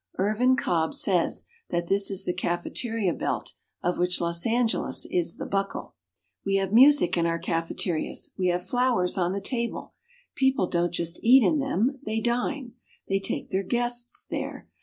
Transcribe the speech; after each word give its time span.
Irvin 0.17 0.55
Cobb 0.55 0.95
says 0.95 1.45
that 1.69 1.85
this 1.87 2.09
is 2.09 2.25
the 2.25 2.33
cafeteria 2.33 3.13
belt 3.13 3.53
of 3.83 3.99
which 3.99 4.19
Los 4.19 4.47
Angeles 4.47 5.05
is 5.11 5.37
the 5.37 5.45
buckle. 5.45 5.93
We 6.43 6.55
have 6.55 6.73
music 6.73 7.17
in 7.17 7.27
our 7.27 7.37
cafeterias. 7.37 8.31
We 8.35 8.47
have 8.47 8.65
flowers 8.65 9.15
on 9.15 9.31
the 9.31 9.41
tables. 9.41 9.91
People 10.33 10.65
don't 10.65 10.91
just 10.91 11.19
eat 11.23 11.43
in 11.43 11.59
them, 11.59 11.99
they 12.03 12.19
dine. 12.19 12.71
They 13.07 13.19
take 13.19 13.51
their 13.51 13.61
guests 13.61 14.25
there. 14.27 14.67